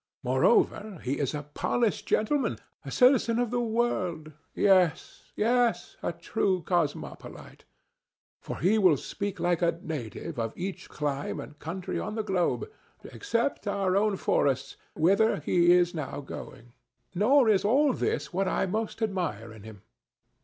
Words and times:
Moreover, 0.23 0.99
he 1.03 1.19
is 1.19 1.35
a 1.35 1.43
polished 1.43 2.07
gentleman, 2.07 2.57
a 2.83 2.89
citizen 2.89 3.37
of 3.37 3.51
the 3.51 3.59
world—yes, 3.59 5.33
a 6.01 6.11
true 6.19 6.63
cosmopolite; 6.63 7.65
for 8.39 8.57
he 8.57 8.79
will 8.79 8.97
speak 8.97 9.39
like 9.39 9.61
a 9.61 9.79
native 9.83 10.39
of 10.39 10.53
each 10.57 10.89
clime 10.89 11.39
and 11.39 11.59
country 11.59 11.99
on 11.99 12.15
the 12.15 12.23
globe, 12.23 12.67
except 13.11 13.67
our 13.67 13.95
own 13.95 14.15
forests, 14.17 14.75
whither 14.95 15.39
he 15.39 15.71
is 15.71 15.93
now 15.93 16.19
going. 16.19 16.73
Nor 17.13 17.47
is 17.47 17.63
all 17.63 17.93
this 17.93 18.33
what 18.33 18.47
I 18.47 18.65
most 18.65 19.03
admire 19.03 19.53
in 19.53 19.61
him." 19.61 19.83